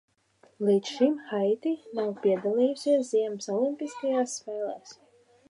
[0.69, 4.99] Līdz šim Haiti nav piedalījusies ziemas olimpiskajās spēlēs.